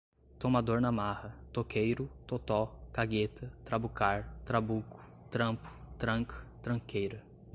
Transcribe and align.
tomador 0.39 0.81
na 0.81 0.91
marra, 0.91 1.37
toqueiro, 1.53 2.09
totó, 2.25 2.73
cagueta, 2.91 3.53
trabucar, 3.63 4.27
trabuco, 4.43 4.99
trampo, 5.29 5.69
tranca, 5.99 6.43
tranqueira 6.63 7.23